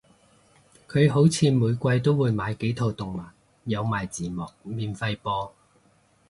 [0.89, 3.31] 佢好似每季都會買幾套動漫
[3.65, 5.53] 有埋字幕免費播